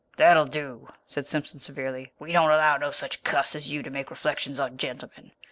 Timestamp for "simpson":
1.27-1.59